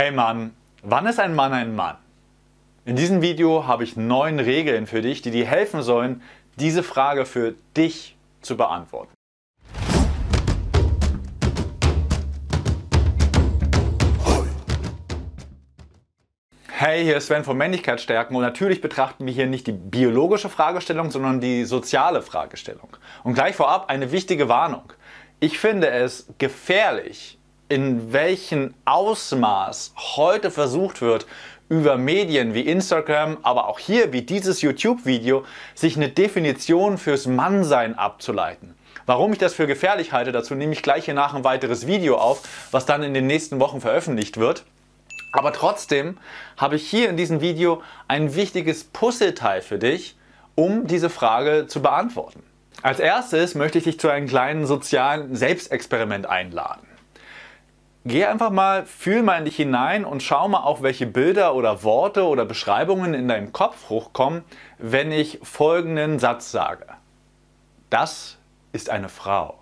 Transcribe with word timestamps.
Hey 0.00 0.12
Mann, 0.12 0.54
wann 0.84 1.06
ist 1.06 1.18
ein 1.18 1.34
Mann 1.34 1.52
ein 1.52 1.74
Mann? 1.74 1.96
In 2.84 2.94
diesem 2.94 3.20
Video 3.20 3.66
habe 3.66 3.82
ich 3.82 3.96
neun 3.96 4.38
Regeln 4.38 4.86
für 4.86 5.02
dich, 5.02 5.22
die 5.22 5.32
dir 5.32 5.44
helfen 5.44 5.82
sollen, 5.82 6.22
diese 6.54 6.84
Frage 6.84 7.26
für 7.26 7.56
dich 7.76 8.16
zu 8.40 8.56
beantworten. 8.56 9.10
Hey, 16.68 17.02
hier 17.02 17.16
ist 17.16 17.26
Sven 17.26 17.42
von 17.42 17.56
Männlichkeitsstärken 17.56 18.36
und 18.36 18.42
natürlich 18.42 18.80
betrachten 18.80 19.26
wir 19.26 19.32
hier 19.32 19.48
nicht 19.48 19.66
die 19.66 19.72
biologische 19.72 20.48
Fragestellung, 20.48 21.10
sondern 21.10 21.40
die 21.40 21.64
soziale 21.64 22.22
Fragestellung. 22.22 22.96
Und 23.24 23.34
gleich 23.34 23.56
vorab 23.56 23.90
eine 23.90 24.12
wichtige 24.12 24.48
Warnung. 24.48 24.92
Ich 25.40 25.58
finde 25.58 25.90
es 25.90 26.28
gefährlich, 26.38 27.37
in 27.68 28.12
welchem 28.12 28.74
Ausmaß 28.84 29.92
heute 30.16 30.50
versucht 30.50 31.02
wird, 31.02 31.26
über 31.68 31.98
Medien 31.98 32.54
wie 32.54 32.62
Instagram, 32.62 33.38
aber 33.42 33.68
auch 33.68 33.78
hier 33.78 34.12
wie 34.12 34.22
dieses 34.22 34.62
YouTube-Video, 34.62 35.44
sich 35.74 35.96
eine 35.96 36.08
Definition 36.08 36.96
fürs 36.96 37.26
Mannsein 37.26 37.98
abzuleiten. 37.98 38.74
Warum 39.04 39.32
ich 39.32 39.38
das 39.38 39.54
für 39.54 39.66
gefährlich 39.66 40.12
halte, 40.12 40.32
dazu 40.32 40.54
nehme 40.54 40.72
ich 40.72 40.82
gleich 40.82 41.04
hier 41.04 41.14
nach 41.14 41.34
ein 41.34 41.44
weiteres 41.44 41.86
Video 41.86 42.16
auf, 42.16 42.42
was 42.70 42.86
dann 42.86 43.02
in 43.02 43.12
den 43.12 43.26
nächsten 43.26 43.60
Wochen 43.60 43.80
veröffentlicht 43.80 44.38
wird. 44.38 44.64
Aber 45.32 45.52
trotzdem 45.52 46.16
habe 46.56 46.76
ich 46.76 46.88
hier 46.88 47.10
in 47.10 47.18
diesem 47.18 47.42
Video 47.42 47.82
ein 48.06 48.34
wichtiges 48.34 48.84
Puzzleteil 48.84 49.60
für 49.60 49.78
dich, 49.78 50.16
um 50.54 50.86
diese 50.86 51.10
Frage 51.10 51.66
zu 51.66 51.82
beantworten. 51.82 52.42
Als 52.80 52.98
erstes 52.98 53.54
möchte 53.54 53.78
ich 53.78 53.84
dich 53.84 54.00
zu 54.00 54.08
einem 54.08 54.26
kleinen 54.26 54.64
sozialen 54.64 55.36
Selbstexperiment 55.36 56.26
einladen. 56.26 56.87
Geh 58.08 58.24
einfach 58.24 58.48
mal, 58.48 58.86
fühl 58.86 59.22
mal 59.22 59.36
in 59.36 59.44
dich 59.44 59.56
hinein 59.56 60.06
und 60.06 60.22
schau 60.22 60.48
mal 60.48 60.62
auch, 60.62 60.80
welche 60.80 61.06
Bilder 61.06 61.54
oder 61.54 61.82
Worte 61.82 62.26
oder 62.26 62.46
Beschreibungen 62.46 63.12
in 63.12 63.28
deinem 63.28 63.52
Kopf 63.52 63.90
hochkommen, 63.90 64.44
wenn 64.78 65.12
ich 65.12 65.40
folgenden 65.42 66.18
Satz 66.18 66.50
sage. 66.50 66.86
Das 67.90 68.38
ist 68.72 68.88
eine 68.88 69.10
Frau. 69.10 69.58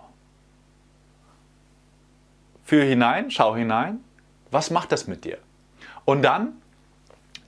Fühl 2.64 2.84
hinein, 2.84 3.32
schau 3.32 3.56
hinein. 3.56 4.04
Was 4.52 4.70
macht 4.70 4.92
das 4.92 5.08
mit 5.08 5.24
dir? 5.24 5.38
Und 6.04 6.22
dann 6.22 6.62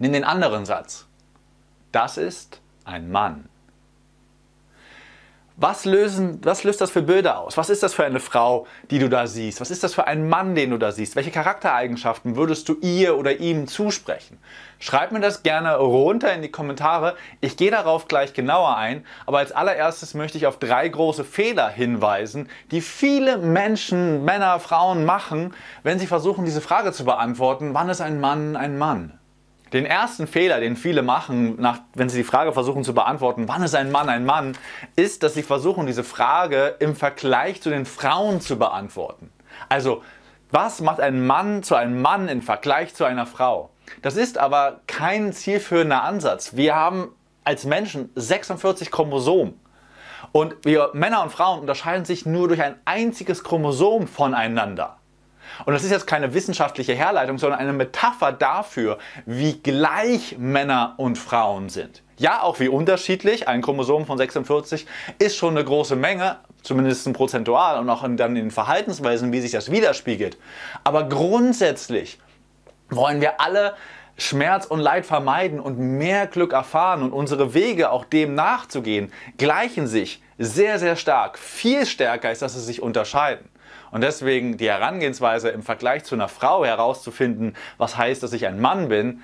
nimm 0.00 0.12
den 0.12 0.24
anderen 0.24 0.66
Satz. 0.66 1.06
Das 1.92 2.16
ist 2.16 2.60
ein 2.84 3.08
Mann. 3.08 3.48
Was, 5.60 5.84
lösen, 5.84 6.38
was 6.44 6.62
löst 6.62 6.80
das 6.80 6.92
für 6.92 7.02
Bilder 7.02 7.40
aus? 7.40 7.56
Was 7.56 7.68
ist 7.68 7.82
das 7.82 7.92
für 7.92 8.04
eine 8.04 8.20
Frau, 8.20 8.68
die 8.92 9.00
du 9.00 9.08
da 9.08 9.26
siehst? 9.26 9.60
Was 9.60 9.72
ist 9.72 9.82
das 9.82 9.92
für 9.92 10.06
ein 10.06 10.28
Mann, 10.28 10.54
den 10.54 10.70
du 10.70 10.78
da 10.78 10.92
siehst? 10.92 11.16
Welche 11.16 11.32
Charaktereigenschaften 11.32 12.36
würdest 12.36 12.68
du 12.68 12.76
ihr 12.80 13.18
oder 13.18 13.40
ihm 13.40 13.66
zusprechen? 13.66 14.38
Schreib 14.78 15.10
mir 15.10 15.18
das 15.18 15.42
gerne 15.42 15.74
runter 15.74 16.32
in 16.32 16.42
die 16.42 16.52
Kommentare. 16.52 17.16
Ich 17.40 17.56
gehe 17.56 17.72
darauf 17.72 18.06
gleich 18.06 18.34
genauer 18.34 18.76
ein. 18.76 19.04
Aber 19.26 19.38
als 19.38 19.50
allererstes 19.50 20.14
möchte 20.14 20.38
ich 20.38 20.46
auf 20.46 20.60
drei 20.60 20.88
große 20.88 21.24
Fehler 21.24 21.68
hinweisen, 21.68 22.48
die 22.70 22.80
viele 22.80 23.38
Menschen, 23.38 24.24
Männer, 24.24 24.60
Frauen 24.60 25.04
machen, 25.04 25.54
wenn 25.82 25.98
sie 25.98 26.06
versuchen, 26.06 26.44
diese 26.44 26.60
Frage 26.60 26.92
zu 26.92 27.04
beantworten, 27.04 27.74
wann 27.74 27.88
ist 27.88 28.00
ein 28.00 28.20
Mann 28.20 28.54
ein 28.54 28.78
Mann? 28.78 29.17
Den 29.72 29.84
ersten 29.84 30.26
Fehler, 30.26 30.60
den 30.60 30.76
viele 30.76 31.02
machen, 31.02 31.60
nach, 31.60 31.80
wenn 31.94 32.08
sie 32.08 32.18
die 32.18 32.24
Frage 32.24 32.52
versuchen 32.52 32.84
zu 32.84 32.94
beantworten, 32.94 33.48
wann 33.48 33.62
ist 33.62 33.74
ein 33.74 33.90
Mann 33.90 34.08
ein 34.08 34.24
Mann, 34.24 34.56
ist, 34.96 35.22
dass 35.22 35.34
sie 35.34 35.42
versuchen, 35.42 35.86
diese 35.86 36.04
Frage 36.04 36.76
im 36.78 36.96
Vergleich 36.96 37.60
zu 37.60 37.70
den 37.70 37.84
Frauen 37.84 38.40
zu 38.40 38.58
beantworten. 38.58 39.30
Also, 39.68 40.02
was 40.50 40.80
macht 40.80 41.00
ein 41.00 41.26
Mann 41.26 41.62
zu 41.62 41.74
einem 41.74 42.00
Mann 42.00 42.28
im 42.28 42.40
Vergleich 42.40 42.94
zu 42.94 43.04
einer 43.04 43.26
Frau? 43.26 43.70
Das 44.02 44.16
ist 44.16 44.38
aber 44.38 44.80
kein 44.86 45.32
zielführender 45.32 46.02
Ansatz. 46.02 46.56
Wir 46.56 46.74
haben 46.74 47.14
als 47.44 47.64
Menschen 47.64 48.10
46 48.14 48.90
Chromosomen. 48.90 49.58
Und 50.32 50.56
wir 50.64 50.90
Männer 50.92 51.22
und 51.22 51.30
Frauen 51.30 51.60
unterscheiden 51.60 52.04
sich 52.04 52.26
nur 52.26 52.48
durch 52.48 52.62
ein 52.62 52.76
einziges 52.84 53.44
Chromosom 53.44 54.06
voneinander. 54.06 54.97
Und 55.64 55.74
das 55.74 55.84
ist 55.84 55.90
jetzt 55.90 56.06
keine 56.06 56.34
wissenschaftliche 56.34 56.94
Herleitung, 56.94 57.38
sondern 57.38 57.60
eine 57.60 57.72
Metapher 57.72 58.32
dafür, 58.32 58.98
wie 59.26 59.54
gleich 59.54 60.36
Männer 60.38 60.94
und 60.96 61.18
Frauen 61.18 61.68
sind. 61.68 62.02
Ja, 62.16 62.42
auch 62.42 62.58
wie 62.58 62.68
unterschiedlich. 62.68 63.46
Ein 63.46 63.62
Chromosom 63.62 64.06
von 64.06 64.18
46 64.18 64.86
ist 65.18 65.36
schon 65.36 65.56
eine 65.56 65.64
große 65.64 65.94
Menge, 65.94 66.36
zumindest 66.62 67.12
prozentual 67.12 67.78
und 67.78 67.88
auch 67.88 68.02
in, 68.02 68.16
dann 68.16 68.34
in 68.36 68.46
den 68.46 68.50
Verhaltensweisen, 68.50 69.32
wie 69.32 69.40
sich 69.40 69.52
das 69.52 69.70
widerspiegelt. 69.70 70.36
Aber 70.82 71.08
grundsätzlich 71.08 72.18
wollen 72.90 73.20
wir 73.20 73.40
alle 73.40 73.74
Schmerz 74.16 74.66
und 74.66 74.80
Leid 74.80 75.06
vermeiden 75.06 75.60
und 75.60 75.78
mehr 75.78 76.26
Glück 76.26 76.52
erfahren 76.52 77.02
und 77.02 77.12
unsere 77.12 77.54
Wege 77.54 77.90
auch 77.90 78.04
dem 78.04 78.34
nachzugehen, 78.34 79.12
gleichen 79.36 79.86
sich 79.86 80.20
sehr, 80.38 80.80
sehr 80.80 80.96
stark. 80.96 81.38
Viel 81.38 81.86
stärker 81.86 82.32
ist, 82.32 82.42
dass 82.42 82.54
sie 82.54 82.60
sich 82.60 82.82
unterscheiden. 82.82 83.48
Und 83.90 84.02
deswegen 84.02 84.56
die 84.56 84.68
Herangehensweise 84.68 85.48
im 85.50 85.62
Vergleich 85.62 86.04
zu 86.04 86.14
einer 86.14 86.28
Frau 86.28 86.64
herauszufinden, 86.64 87.56
was 87.78 87.96
heißt, 87.96 88.22
dass 88.22 88.32
ich 88.32 88.46
ein 88.46 88.60
Mann 88.60 88.88
bin, 88.88 89.22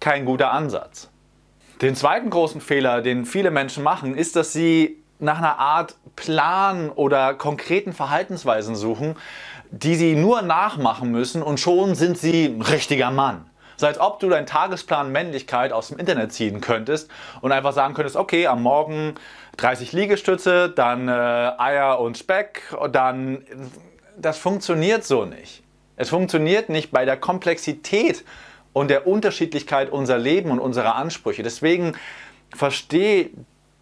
kein 0.00 0.24
guter 0.24 0.52
Ansatz. 0.52 1.10
Den 1.80 1.96
zweiten 1.96 2.30
großen 2.30 2.60
Fehler, 2.60 3.00
den 3.00 3.24
viele 3.24 3.50
Menschen 3.50 3.82
machen, 3.82 4.14
ist, 4.14 4.36
dass 4.36 4.52
sie 4.52 5.02
nach 5.18 5.38
einer 5.38 5.58
Art 5.58 5.96
Plan 6.16 6.90
oder 6.90 7.34
konkreten 7.34 7.92
Verhaltensweisen 7.92 8.74
suchen, 8.74 9.16
die 9.70 9.94
sie 9.94 10.14
nur 10.14 10.42
nachmachen 10.42 11.10
müssen 11.10 11.42
und 11.42 11.60
schon 11.60 11.94
sind 11.94 12.18
sie 12.18 12.46
ein 12.46 12.62
richtiger 12.62 13.10
Mann. 13.10 13.46
So 13.76 13.86
als 13.86 13.98
ob 13.98 14.20
du 14.20 14.28
deinen 14.28 14.44
Tagesplan 14.46 15.10
Männlichkeit 15.10 15.72
aus 15.72 15.88
dem 15.88 15.98
Internet 15.98 16.34
ziehen 16.34 16.60
könntest 16.60 17.10
und 17.40 17.50
einfach 17.50 17.72
sagen 17.72 17.94
könntest, 17.94 18.16
okay, 18.16 18.46
am 18.46 18.62
Morgen 18.62 19.14
30 19.60 19.92
Liegestütze, 19.92 20.70
dann 20.70 21.08
äh, 21.08 21.12
Eier 21.12 22.00
und 22.00 22.16
Speck, 22.16 22.62
dann 22.92 23.44
das 24.16 24.38
funktioniert 24.38 25.04
so 25.04 25.24
nicht. 25.24 25.62
Es 25.96 26.08
funktioniert 26.08 26.70
nicht 26.70 26.90
bei 26.90 27.04
der 27.04 27.18
Komplexität 27.18 28.24
und 28.72 28.88
der 28.88 29.06
Unterschiedlichkeit 29.06 29.90
unserer 29.90 30.18
Leben 30.18 30.50
und 30.50 30.58
unserer 30.58 30.94
Ansprüche. 30.94 31.42
Deswegen 31.42 31.92
verstehe 32.54 33.30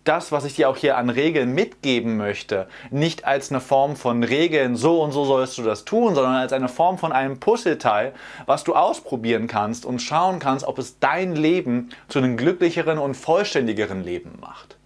das, 0.03 0.33
was 0.33 0.45
ich 0.45 0.57
dir 0.57 0.71
auch 0.71 0.77
hier 0.77 0.97
an 0.97 1.11
Regeln 1.11 1.53
mitgeben 1.55 2.17
möchte, 2.17 2.67
nicht 2.91 3.27
als 3.27 3.51
eine 3.51 3.61
Form 3.61 3.95
von 3.95 4.25
Regeln, 4.25 4.75
so 4.75 5.03
und 5.03 5.13
so 5.13 5.25
sollst 5.27 5.59
du 5.59 5.63
das 5.63 5.85
tun, 5.85 6.15
sondern 6.15 6.35
als 6.35 6.53
eine 6.53 6.69
Form 6.69 6.97
von 6.97 7.13
einem 7.13 7.39
Puzzleteil, 7.39 8.15
was 8.47 8.65
du 8.65 8.75
ausprobieren 8.75 9.47
kannst 9.47 9.85
und 9.85 10.01
schauen 10.01 10.39
kannst, 10.39 10.67
ob 10.67 10.79
es 10.79 10.99
dein 10.99 11.37
Leben 11.37 11.91
zu 12.09 12.19
einem 12.19 12.39
glücklicheren 12.39 12.99
und 12.99 13.17
vollständigeren 13.17 14.03
Leben 14.03 14.39
macht. 14.41 14.78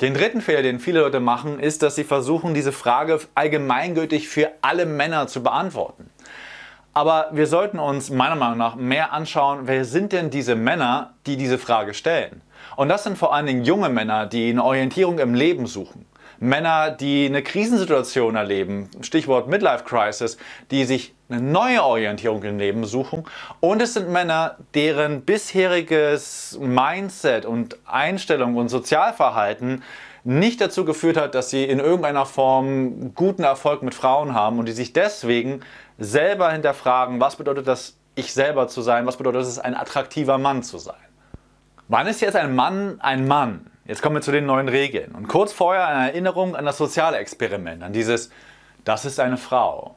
Den 0.00 0.14
dritten 0.14 0.40
Fehler, 0.40 0.62
den 0.62 0.80
viele 0.80 1.00
Leute 1.00 1.20
machen, 1.20 1.60
ist, 1.60 1.82
dass 1.82 1.94
sie 1.94 2.04
versuchen, 2.04 2.52
diese 2.52 2.72
Frage 2.72 3.20
allgemeingültig 3.34 4.28
für 4.28 4.50
alle 4.60 4.86
Männer 4.86 5.28
zu 5.28 5.42
beantworten. 5.42 6.10
Aber 6.92 7.28
wir 7.32 7.46
sollten 7.46 7.78
uns 7.78 8.10
meiner 8.10 8.36
Meinung 8.36 8.58
nach 8.58 8.76
mehr 8.76 9.12
anschauen, 9.12 9.62
wer 9.64 9.84
sind 9.84 10.12
denn 10.12 10.30
diese 10.30 10.54
Männer, 10.54 11.14
die 11.26 11.36
diese 11.36 11.58
Frage 11.58 11.94
stellen. 11.94 12.40
Und 12.76 12.88
das 12.88 13.04
sind 13.04 13.18
vor 13.18 13.34
allen 13.34 13.46
Dingen 13.46 13.64
junge 13.64 13.88
Männer, 13.88 14.26
die 14.26 14.50
eine 14.50 14.64
Orientierung 14.64 15.18
im 15.18 15.34
Leben 15.34 15.66
suchen. 15.66 16.06
Männer, 16.38 16.90
die 16.90 17.26
eine 17.26 17.42
Krisensituation 17.42 18.34
erleben, 18.34 18.90
Stichwort 19.00 19.48
Midlife 19.48 19.84
Crisis, 19.84 20.36
die 20.70 20.84
sich 20.84 21.13
eine 21.28 21.40
neue 21.40 21.82
Orientierung 21.82 22.42
im 22.42 22.58
Leben 22.58 22.84
suchen. 22.84 23.24
Und 23.60 23.80
es 23.80 23.94
sind 23.94 24.10
Männer, 24.10 24.56
deren 24.74 25.22
bisheriges 25.22 26.58
Mindset 26.60 27.46
und 27.46 27.78
Einstellung 27.86 28.56
und 28.56 28.68
Sozialverhalten 28.68 29.82
nicht 30.24 30.60
dazu 30.60 30.84
geführt 30.84 31.16
hat, 31.16 31.34
dass 31.34 31.50
sie 31.50 31.64
in 31.64 31.78
irgendeiner 31.78 32.26
Form 32.26 33.14
guten 33.14 33.44
Erfolg 33.44 33.82
mit 33.82 33.94
Frauen 33.94 34.34
haben 34.34 34.58
und 34.58 34.66
die 34.66 34.72
sich 34.72 34.92
deswegen 34.92 35.60
selber 35.98 36.50
hinterfragen, 36.50 37.20
was 37.20 37.36
bedeutet 37.36 37.68
das, 37.68 37.96
ich 38.14 38.32
selber 38.32 38.68
zu 38.68 38.80
sein, 38.80 39.06
was 39.06 39.16
bedeutet 39.16 39.42
es, 39.42 39.58
ein 39.58 39.74
attraktiver 39.74 40.38
Mann 40.38 40.62
zu 40.62 40.78
sein. 40.78 40.96
Wann 41.88 42.06
ist 42.06 42.20
jetzt 42.22 42.36
ein 42.36 42.54
Mann 42.54 42.98
ein 43.00 43.26
Mann? 43.26 43.66
Jetzt 43.84 44.00
kommen 44.00 44.16
wir 44.16 44.22
zu 44.22 44.32
den 44.32 44.46
neuen 44.46 44.68
Regeln. 44.68 45.12
Und 45.12 45.28
kurz 45.28 45.52
vorher 45.52 45.86
eine 45.86 46.08
Erinnerung 46.08 46.56
an 46.56 46.64
das 46.64 46.78
soziale 46.78 47.18
Experiment, 47.18 47.82
an 47.82 47.92
dieses, 47.92 48.30
das 48.84 49.04
ist 49.04 49.20
eine 49.20 49.36
Frau, 49.36 49.96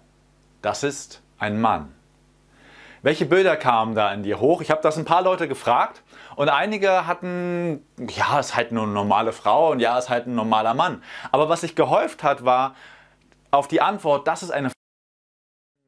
das 0.68 0.84
ist 0.84 1.22
ein 1.40 1.62
Mann. 1.62 1.94
Welche 3.02 3.26
Bilder 3.26 3.56
kamen 3.56 3.96
da 3.96 4.12
in 4.12 4.24
dir 4.24 4.42
hoch? 4.42 4.62
Ich 4.62 4.70
habe 4.70 4.82
das 4.82 4.98
ein 4.98 5.06
paar 5.06 5.22
Leute 5.22 5.48
gefragt 5.48 6.04
und 6.36 6.50
einige 6.50 7.08
hatten, 7.08 7.86
ja, 7.98 8.38
es 8.38 8.48
ist 8.48 8.56
halt 8.58 8.74
nur 8.74 8.84
eine 8.84 8.92
normale 8.92 9.32
Frau 9.32 9.72
und 9.72 9.80
ja, 9.80 9.98
es 9.98 10.06
ist 10.06 10.10
halt 10.10 10.28
ein 10.28 10.36
normaler 10.36 10.74
Mann. 10.74 11.02
Aber 11.32 11.48
was 11.48 11.62
sich 11.62 11.74
gehäuft 11.74 12.22
hat, 12.22 12.44
war 12.44 12.76
auf 13.50 13.70
die 13.70 13.80
Antwort, 13.80 14.28
das 14.28 14.44
ist 14.44 14.52
eine 14.52 14.74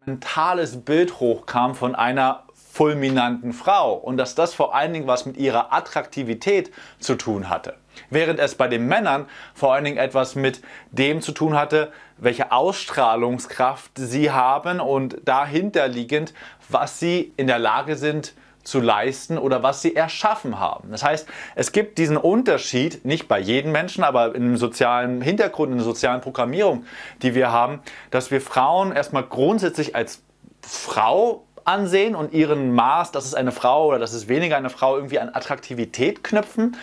mentales 0.05 0.85
Bild 0.85 1.19
hochkam 1.19 1.75
von 1.75 1.93
einer 1.93 2.45
fulminanten 2.71 3.51
Frau 3.51 3.95
und 3.95 4.15
dass 4.15 4.33
das 4.33 4.53
vor 4.53 4.73
allen 4.73 4.93
Dingen 4.93 5.07
was 5.07 5.25
mit 5.25 5.35
ihrer 5.35 5.73
Attraktivität 5.73 6.71
zu 6.99 7.15
tun 7.15 7.49
hatte. 7.49 7.75
Während 8.09 8.39
es 8.39 8.55
bei 8.55 8.67
den 8.67 8.87
Männern 8.87 9.25
vor 9.53 9.73
allen 9.73 9.85
Dingen 9.85 9.97
etwas 9.97 10.35
mit 10.35 10.61
dem 10.91 11.21
zu 11.21 11.31
tun 11.31 11.55
hatte, 11.55 11.91
welche 12.17 12.51
Ausstrahlungskraft 12.51 13.91
sie 13.95 14.31
haben 14.31 14.79
und 14.79 15.17
dahinterliegend, 15.25 16.33
was 16.69 16.99
sie 16.99 17.33
in 17.37 17.47
der 17.47 17.59
Lage 17.59 17.95
sind 17.95 18.33
zu 18.63 18.81
leisten 18.81 19.37
oder 19.37 19.63
was 19.63 19.81
sie 19.81 19.95
erschaffen 19.95 20.59
haben. 20.59 20.91
Das 20.91 21.03
heißt, 21.03 21.27
es 21.55 21.71
gibt 21.71 21.97
diesen 21.97 22.17
Unterschied, 22.17 23.03
nicht 23.05 23.27
bei 23.27 23.39
jedem 23.39 23.71
Menschen, 23.71 24.03
aber 24.03 24.35
im 24.35 24.57
sozialen 24.57 25.21
Hintergrund, 25.21 25.71
in 25.71 25.77
der 25.77 25.85
sozialen 25.85 26.21
Programmierung, 26.21 26.85
die 27.21 27.35
wir 27.35 27.51
haben, 27.51 27.79
dass 28.11 28.31
wir 28.31 28.41
Frauen 28.41 28.91
erstmal 28.91 29.23
grundsätzlich 29.23 29.95
als 29.95 30.21
Frau 30.61 31.45
ansehen 31.63 32.15
und 32.15 32.33
ihren 32.33 32.73
Maß, 32.73 33.11
dass 33.11 33.25
es 33.25 33.33
eine 33.33 33.51
Frau 33.51 33.87
oder 33.87 33.99
dass 33.99 34.13
es 34.13 34.27
weniger 34.27 34.57
eine 34.57 34.69
Frau 34.69 34.95
irgendwie 34.95 35.19
an 35.19 35.29
Attraktivität 35.33 36.23
knüpfen 36.23 36.75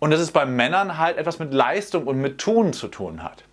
und 0.00 0.10
dass 0.10 0.18
es 0.18 0.32
bei 0.32 0.44
Männern 0.44 0.98
halt 0.98 1.16
etwas 1.16 1.38
mit 1.38 1.54
Leistung 1.54 2.08
und 2.08 2.20
mit 2.20 2.38
Tun 2.38 2.72
zu 2.72 2.88
tun 2.88 3.22
hat. 3.22 3.44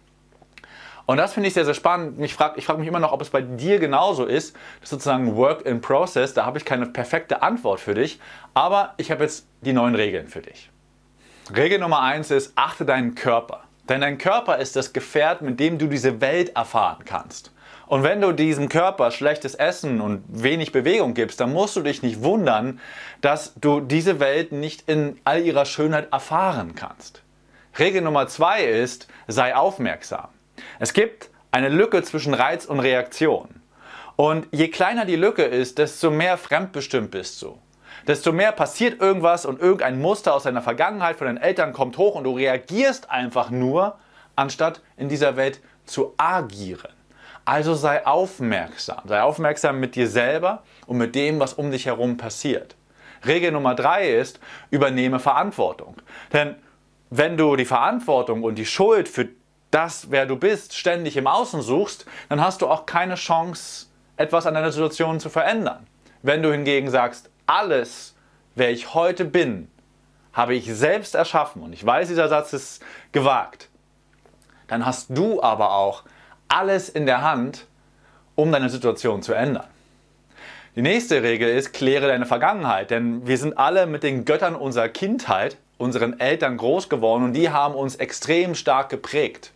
Und 1.06 1.18
das 1.18 1.34
finde 1.34 1.48
ich 1.48 1.54
sehr, 1.54 1.64
sehr 1.64 1.74
spannend. 1.74 2.20
Ich 2.20 2.34
frage 2.34 2.60
ich 2.60 2.66
frag 2.66 2.80
mich 2.80 2.88
immer 2.88 3.00
noch, 3.00 3.14
ob 3.14 3.22
es 3.22 3.30
bei 3.30 3.42
dir 3.42 3.80
genauso 3.80 4.26
ist. 4.26 4.56
Das 4.56 4.84
ist 4.84 4.90
sozusagen 4.90 5.38
Work 5.38 5.66
in 5.66 5.80
Process. 5.80 6.34
Da 6.34 6.46
habe 6.46 6.58
ich 6.58 6.66
keine 6.66 6.86
perfekte 6.86 7.42
Antwort 7.42 7.80
für 7.80 7.94
dich. 7.94 8.20
Aber 8.54 8.94
ich 8.98 9.10
habe 9.10 9.24
jetzt 9.24 9.48
die 9.62 9.72
neuen 9.72 9.96
Regeln 9.96 10.28
für 10.28 10.42
dich. 10.42 10.70
Regel 11.56 11.80
Nummer 11.80 12.02
eins 12.02 12.30
ist, 12.30 12.52
achte 12.56 12.84
deinen 12.84 13.16
Körper. 13.16 13.64
Denn 13.90 14.02
dein 14.02 14.18
Körper 14.18 14.58
ist 14.58 14.76
das 14.76 14.94
Gefährt, 14.94 15.42
mit 15.42 15.60
dem 15.60 15.78
du 15.78 15.88
diese 15.88 16.22
Welt 16.22 16.56
erfahren 16.56 17.04
kannst. 17.06 17.52
Und 17.88 18.04
wenn 18.04 18.20
du 18.20 18.34
diesem 18.34 18.68
Körper 18.68 19.12
schlechtes 19.12 19.56
Essen 19.56 20.02
und 20.02 20.24
wenig 20.28 20.74
Bewegung 20.74 21.14
gibst, 21.14 21.40
dann 21.40 21.54
musst 21.54 21.78
du 21.78 21.82
dich 21.82 22.04
nicht 22.04 22.22
wundern, 22.22 22.82
dass 23.22 23.54
du 23.56 23.80
diese 23.80 24.20
Welt 24.20 24.52
nicht 24.52 24.90
in 24.90 25.18
all 25.24 25.42
ihrer 25.42 25.66
Schönheit 25.66 26.12
erfahren 26.12 26.76
kannst. 26.76 27.24
Regel 27.80 28.02
Nummer 28.02 28.28
zwei 28.28 28.64
ist, 28.64 29.08
sei 29.28 29.56
aufmerksam. 29.56 30.28
Es 30.80 30.94
gibt 30.94 31.30
eine 31.52 31.70
Lücke 31.70 32.04
zwischen 32.04 32.34
Reiz 32.34 32.66
und 32.66 32.82
Reaktion. 32.82 33.48
Und 34.18 34.48
je 34.52 34.68
kleiner 34.68 35.06
die 35.06 35.16
Lücke 35.16 35.44
ist, 35.44 35.78
desto 35.78 36.12
mehr 36.12 36.38
fremdbestimmt 36.38 37.12
bist 37.12 37.42
du. 37.42 37.58
Desto 38.08 38.32
mehr 38.32 38.52
passiert 38.52 39.02
irgendwas 39.02 39.46
und 39.46 39.60
irgendein 39.60 40.00
Muster 40.00 40.34
aus 40.34 40.44
deiner 40.44 40.62
Vergangenheit 40.62 41.18
von 41.18 41.28
deinen 41.28 41.38
Eltern 41.38 41.74
kommt 41.74 41.98
hoch 41.98 42.16
und 42.16 42.24
du 42.24 42.36
reagierst 42.36 43.10
einfach 43.10 43.50
nur, 43.50 43.98
anstatt 44.36 44.82
in 44.96 45.10
dieser 45.10 45.36
Welt 45.36 45.62
zu 45.86 46.14
agieren. 46.18 46.94
Also 47.46 47.74
sei 47.74 48.06
aufmerksam. 48.06 49.02
Sei 49.06 49.22
aufmerksam 49.22 49.80
mit 49.80 49.96
dir 49.96 50.08
selber 50.08 50.64
und 50.86 50.98
mit 50.98 51.16
dem, 51.16 51.40
was 51.40 51.54
um 51.54 51.72
dich 51.72 51.86
herum 51.86 52.18
passiert. 52.18 52.76
Regel 53.26 53.52
Nummer 53.52 53.74
drei 53.74 54.12
ist, 54.12 54.40
übernehme 54.70 55.20
Verantwortung. 55.20 55.96
Denn 56.34 56.56
wenn 57.10 57.38
du 57.38 57.56
die 57.56 57.66
Verantwortung 57.66 58.44
und 58.44 58.56
die 58.56 58.66
Schuld 58.66 59.08
für 59.08 59.30
das, 59.72 60.12
wer 60.12 60.26
du 60.26 60.36
bist, 60.36 60.76
ständig 60.76 61.18
im 61.18 61.28
Außen 61.28 61.62
suchst, 61.62 62.06
dann 62.30 62.42
hast 62.42 62.62
du 62.62 62.68
auch 62.68 62.86
keine 62.86 63.16
Chance, 63.16 63.88
etwas 64.18 64.46
an 64.46 64.54
deiner 64.54 64.72
Situation 64.72 65.20
zu 65.20 65.30
verändern. 65.30 65.88
Wenn 66.22 66.42
du 66.44 66.52
hingegen 66.52 66.90
sagst, 66.90 67.30
alles, 67.48 68.16
wer 68.56 68.70
ich 68.72 68.94
heute 68.94 69.26
bin, 69.26 69.70
habe 70.34 70.54
ich 70.54 70.66
selbst 70.72 71.16
erschaffen, 71.16 71.64
und 71.64 71.74
ich 71.74 71.84
weiß, 71.84 72.08
dieser 72.08 72.30
Satz 72.30 72.54
ist 72.54 72.84
gewagt, 73.12 73.70
dann 74.68 74.86
hast 74.86 75.08
du 75.10 75.42
aber 75.42 75.74
auch 75.74 76.04
alles 76.48 76.90
in 76.90 77.08
der 77.08 77.24
Hand, 77.24 77.66
um 78.36 78.52
deine 78.52 78.70
Situation 78.70 79.24
zu 79.24 79.34
ändern. 79.34 79.66
Die 80.76 80.84
nächste 80.84 81.24
Regel 81.24 81.50
ist, 81.50 81.74
kläre 81.74 82.06
deine 82.06 82.28
Vergangenheit, 82.28 82.92
denn 82.92 83.26
wir 83.26 83.40
sind 83.40 83.58
alle 83.58 83.88
mit 83.88 84.04
den 84.04 84.26
Göttern 84.26 84.56
unserer 84.56 84.90
Kindheit, 84.90 85.58
unseren 85.80 86.20
Eltern 86.20 86.58
groß 86.58 86.88
geworden 86.88 87.24
und 87.24 87.34
die 87.34 87.50
haben 87.50 87.74
uns 87.74 87.96
extrem 87.96 88.54
stark 88.54 88.90
geprägt. 88.90 89.54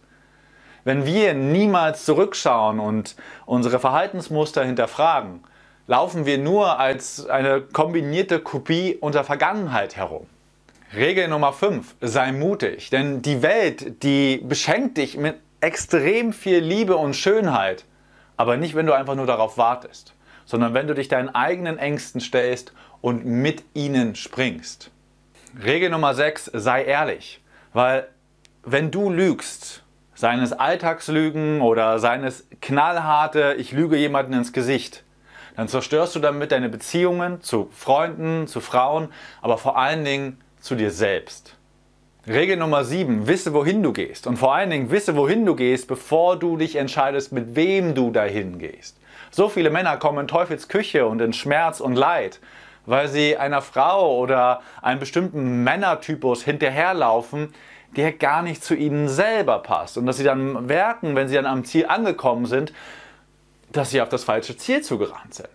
Wenn 0.83 1.05
wir 1.05 1.35
niemals 1.35 2.05
zurückschauen 2.05 2.79
und 2.79 3.15
unsere 3.45 3.79
Verhaltensmuster 3.79 4.63
hinterfragen, 4.63 5.43
laufen 5.87 6.25
wir 6.25 6.37
nur 6.37 6.79
als 6.79 7.27
eine 7.27 7.61
kombinierte 7.61 8.39
Kopie 8.39 8.97
unserer 8.99 9.23
Vergangenheit 9.23 9.95
herum. 9.95 10.27
Regel 10.95 11.27
Nummer 11.27 11.53
5, 11.53 11.95
sei 12.01 12.31
mutig, 12.31 12.89
denn 12.89 13.21
die 13.21 13.41
Welt, 13.41 14.03
die 14.03 14.37
beschenkt 14.43 14.97
dich 14.97 15.17
mit 15.17 15.35
extrem 15.61 16.33
viel 16.33 16.59
Liebe 16.59 16.97
und 16.97 17.15
Schönheit, 17.15 17.85
aber 18.35 18.57
nicht, 18.57 18.75
wenn 18.75 18.85
du 18.87 18.93
einfach 18.93 19.15
nur 19.15 19.25
darauf 19.25 19.57
wartest, 19.57 20.13
sondern 20.45 20.73
wenn 20.73 20.87
du 20.87 20.93
dich 20.93 21.07
deinen 21.07 21.29
eigenen 21.29 21.77
Ängsten 21.77 22.19
stellst 22.19 22.73
und 22.99 23.25
mit 23.25 23.63
ihnen 23.73 24.15
springst. 24.15 24.91
Regel 25.63 25.89
Nummer 25.89 26.13
6, 26.13 26.51
sei 26.53 26.83
ehrlich, 26.83 27.41
weil 27.73 28.07
wenn 28.63 28.91
du 28.91 29.09
lügst, 29.09 29.83
seines 30.13 30.53
Alltagslügen 30.53 31.61
oder 31.61 31.99
seines 31.99 32.47
knallharte, 32.61 33.55
ich 33.57 33.71
lüge 33.71 33.97
jemanden 33.97 34.33
ins 34.33 34.53
Gesicht, 34.53 35.03
dann 35.55 35.67
zerstörst 35.67 36.15
du 36.15 36.19
damit 36.19 36.51
deine 36.51 36.69
Beziehungen 36.69 37.41
zu 37.41 37.69
Freunden, 37.71 38.47
zu 38.47 38.61
Frauen, 38.61 39.09
aber 39.41 39.57
vor 39.57 39.77
allen 39.77 40.05
Dingen 40.05 40.41
zu 40.59 40.75
dir 40.75 40.91
selbst. 40.91 41.55
Regel 42.27 42.57
Nummer 42.57 42.83
7, 42.83 43.27
wisse, 43.27 43.53
wohin 43.53 43.81
du 43.81 43.93
gehst. 43.93 44.27
Und 44.27 44.37
vor 44.37 44.53
allen 44.53 44.69
Dingen 44.69 44.91
wisse, 44.91 45.15
wohin 45.15 45.45
du 45.45 45.55
gehst, 45.55 45.87
bevor 45.87 46.37
du 46.37 46.55
dich 46.55 46.75
entscheidest, 46.75 47.31
mit 47.31 47.55
wem 47.55 47.95
du 47.95 48.11
dahin 48.11 48.59
gehst. 48.59 48.97
So 49.31 49.49
viele 49.49 49.71
Männer 49.71 49.97
kommen 49.97 50.19
in 50.19 50.27
Teufels 50.27 50.67
Küche 50.67 51.07
und 51.07 51.19
in 51.19 51.33
Schmerz 51.33 51.79
und 51.79 51.95
Leid, 51.95 52.39
weil 52.85 53.07
sie 53.07 53.37
einer 53.37 53.61
Frau 53.61 54.17
oder 54.19 54.61
einem 54.83 54.99
bestimmten 54.99 55.63
Männertypus 55.63 56.43
hinterherlaufen, 56.43 57.53
der 57.95 58.13
gar 58.13 58.43
nicht 58.43 58.63
zu 58.63 58.75
ihnen 58.75 59.07
selber 59.09 59.59
passt. 59.59 59.97
Und 59.97 60.05
dass 60.05 60.17
sie 60.17 60.23
dann 60.23 60.67
merken, 60.67 61.15
wenn 61.15 61.27
sie 61.27 61.35
dann 61.35 61.45
am 61.47 61.65
Ziel 61.65 61.87
angekommen 61.87 62.45
sind, 62.45 62.71
dass 63.71 63.91
sie 63.91 64.01
auf 64.01 64.09
das 64.09 64.23
falsche 64.23 64.57
Ziel 64.57 64.81
zugerannt 64.81 65.33
sind. 65.33 65.49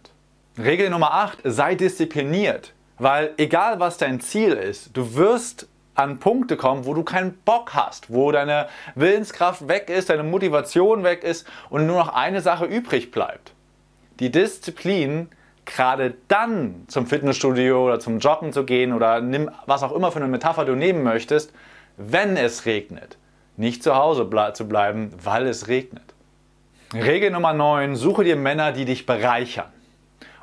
Regel 0.59 0.91
Nummer 0.91 1.13
8, 1.13 1.41
sei 1.45 1.75
diszipliniert. 1.75 2.73
Weil 2.99 3.35
egal 3.37 3.79
was 3.79 3.99
dein 3.99 4.21
Ziel 4.21 4.53
ist, 4.53 4.97
du 4.97 5.15
wirst 5.15 5.69
an 5.95 6.19
Punkte 6.19 6.57
kommen, 6.57 6.87
wo 6.87 6.95
du 6.95 7.03
keinen 7.03 7.35
Bock 7.45 7.75
hast, 7.75 8.13
wo 8.13 8.33
deine 8.33 8.69
Willenskraft 8.95 9.69
weg 9.69 9.91
ist, 9.91 10.09
deine 10.09 10.23
Motivation 10.23 11.05
weg 11.05 11.25
ist 11.25 11.47
und 11.69 11.87
nur 11.87 11.97
noch 11.97 12.09
eine 12.09 12.41
Sache 12.41 12.65
übrig 12.65 13.11
bleibt. 13.11 13.53
Die 14.21 14.31
Disziplin, 14.31 15.29
gerade 15.67 16.15
dann 16.29 16.85
zum 16.89 17.07
Fitnessstudio 17.07 17.85
oder 17.85 18.01
zum 18.01 18.19
Joggen 18.19 18.53
zu 18.53 18.65
gehen 18.65 18.93
oder 18.93 19.21
nimm 19.21 19.51
was 19.67 19.83
auch 19.83 19.93
immer 19.93 20.13
für 20.13 20.21
eine 20.21 20.29
Metapher 20.29 20.65
du 20.65 20.75
nehmen 20.75 21.03
möchtest, 21.03 21.53
wenn 21.97 22.37
es 22.37 22.65
regnet. 22.67 23.19
Nicht 23.59 23.83
zu 23.83 23.95
Hause 23.95 24.25
ble 24.25 24.53
zu 24.53 24.69
bleiben, 24.69 25.13
weil 25.23 25.47
es 25.47 25.69
regnet. 25.69 26.15
Regel 26.95 27.31
Nummer 27.31 27.53
9, 27.53 27.97
suche 27.97 28.23
dir 28.23 28.37
Männer, 28.37 28.71
die 28.73 28.85
dich 28.85 29.07
bereichern. 29.07 29.67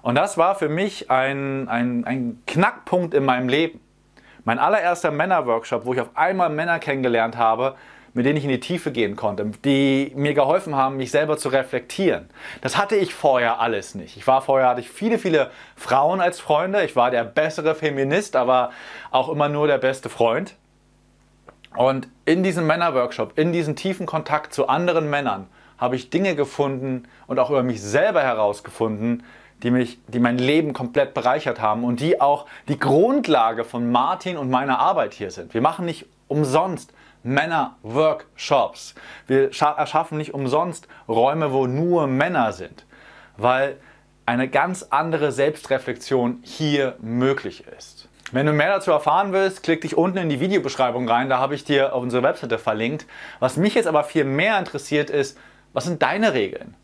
Und 0.02 0.16
das 0.16 0.38
war 0.38 0.56
für 0.56 0.68
mich 0.68 1.10
ein, 1.10 1.70
ein, 1.70 2.04
ein 2.04 2.44
Knackpunkt 2.46 3.14
in 3.14 3.24
meinem 3.24 3.48
Leben. 3.48 3.80
Mein 4.44 4.60
allererster 4.60 5.12
Männerworkshop, 5.12 5.86
wo 5.86 5.94
ich 5.94 6.02
auf 6.02 6.10
einmal 6.16 6.50
Männer 6.50 6.80
kennengelernt 6.80 7.38
habe, 7.38 7.76
mit 8.14 8.26
denen 8.26 8.38
ich 8.38 8.44
in 8.44 8.50
die 8.50 8.60
Tiefe 8.60 8.92
gehen 8.92 9.16
konnte, 9.16 9.46
die 9.64 10.12
mir 10.16 10.34
geholfen 10.34 10.76
haben, 10.76 10.98
mich 10.98 11.12
selber 11.12 11.38
zu 11.38 11.48
reflektieren. 11.48 12.30
Das 12.60 12.78
hatte 12.78 12.98
ich 12.98 13.14
vorher 13.14 13.62
alles 13.62 13.96
nicht. 13.96 14.18
Ich 14.18 14.28
war 14.28 14.42
vorher, 14.42 14.68
hatte 14.68 14.82
ich 14.82 14.90
viele, 14.90 15.18
viele 15.20 15.50
Frauen 15.78 16.20
als 16.20 16.42
Freunde. 16.42 16.84
Ich 16.84 16.98
war 16.98 17.10
der 17.10 17.24
bessere 17.24 17.74
Feminist, 17.74 18.36
aber 18.36 18.72
auch 19.12 19.30
immer 19.30 19.48
nur 19.48 19.68
der 19.68 19.78
beste 19.78 20.10
Freund. 20.10 20.56
Und 21.76 22.10
in 22.26 22.44
diesem 22.44 22.68
Männerworkshop, 22.68 23.40
in 23.40 23.54
diesem 23.54 23.78
tiefen 23.78 24.06
Kontakt 24.06 24.54
zu 24.54 24.68
anderen 24.68 25.10
Männern, 25.10 25.48
habe 25.84 25.98
ich 25.98 26.10
Dinge 26.10 26.34
gefunden 26.34 27.10
und 27.28 27.40
auch 27.40 27.50
über 27.50 27.62
mich 27.62 27.82
selber 27.82 28.22
herausgefunden, 28.22 29.24
die, 29.64 29.70
mich, 29.70 30.00
die 30.08 30.20
mein 30.20 30.38
Leben 30.38 30.72
komplett 30.72 31.14
bereichert 31.14 31.60
haben 31.60 31.84
und 31.84 32.00
die 32.00 32.22
auch 32.22 32.46
die 32.70 32.80
Grundlage 32.80 33.66
von 33.66 33.92
Martin 33.92 34.38
und 34.38 34.50
meiner 34.50 34.80
Arbeit 34.80 35.14
hier 35.14 35.30
sind. 35.30 35.54
Wir 35.54 35.60
machen 35.60 35.84
nicht 35.84 36.06
umsonst 36.30 36.94
Männer-Workshops. 37.24 38.96
Wir 39.28 39.52
erschaffen 39.52 40.18
nicht 40.18 40.34
umsonst 40.34 40.88
Räume, 41.10 41.52
wo 41.52 41.68
nur 41.68 42.08
Männer 42.08 42.54
sind, 42.54 42.86
weil 43.36 43.76
eine 44.26 44.48
ganz 44.48 44.88
andere 44.90 45.34
Selbstreflexion 45.34 46.40
hier 46.44 46.96
möglich 47.02 47.66
ist. 47.78 48.08
Wenn 48.32 48.46
du 48.46 48.54
mehr 48.54 48.70
dazu 48.70 48.92
erfahren 48.92 49.34
willst, 49.34 49.64
klick 49.64 49.82
dich 49.82 49.98
unten 49.98 50.18
in 50.18 50.30
die 50.30 50.40
Videobeschreibung 50.40 51.10
rein, 51.10 51.28
da 51.28 51.40
habe 51.40 51.56
ich 51.56 51.66
dir 51.66 51.92
unsere 51.94 52.24
Webseite 52.24 52.58
verlinkt. 52.58 53.06
Was 53.42 53.58
mich 53.58 53.76
jetzt 53.76 53.88
aber 53.88 54.06
viel 54.06 54.24
mehr 54.24 54.58
interessiert 54.58 55.10
ist, 55.10 55.38
was 55.74 55.86
sind 55.86 56.02
deine 56.02 56.34
Regeln? 56.34 56.76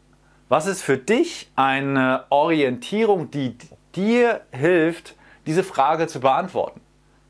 Was 0.49 0.65
ist 0.65 0.81
für 0.81 0.97
dich 0.97 1.49
eine 1.55 2.25
Orientierung, 2.29 3.29
die 3.29 3.55
dir 3.95 4.41
hilft, 4.51 5.15
diese 5.45 5.63
Frage 5.63 6.07
zu 6.07 6.19
beantworten? 6.19 6.81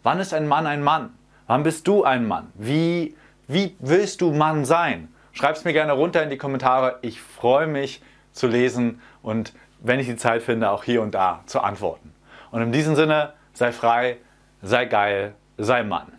Wann 0.04 0.20
ist 0.20 0.34
ein 0.34 0.48
Mann 0.48 0.66
ein 0.66 0.82
Mann? 0.82 1.14
Wann 1.48 1.64
bist 1.64 1.88
du 1.88 2.04
ein 2.04 2.28
Mann? 2.28 2.52
Wie, 2.56 3.16
wie 3.48 3.76
willst 3.80 4.22
du 4.22 4.32
Mann 4.32 4.64
sein? 4.64 5.10
Schreib 5.34 5.56
es 5.56 5.66
mir 5.66 5.74
gerne 5.74 5.94
runter 5.94 6.24
in 6.24 6.30
die 6.30 6.38
Kommentare. 6.38 7.00
Ich 7.02 7.22
freue 7.22 7.68
mich 7.68 8.02
zu 8.32 8.48
lesen 8.48 9.02
und 9.22 9.54
wenn 9.82 10.00
ich 10.00 10.08
die 10.08 10.16
Zeit 10.16 10.44
finde, 10.44 10.70
auch 10.70 10.84
hier 10.84 11.02
und 11.02 11.14
da 11.14 11.42
zu 11.46 11.62
antworten. 11.62 12.14
Und 12.52 12.62
in 12.62 12.72
diesem 12.72 12.96
Sinne, 12.96 13.34
sei 13.54 13.72
frei, 13.72 14.18
sei 14.62 14.86
geil, 14.86 15.36
sei 15.58 15.84
Mann. 15.84 16.19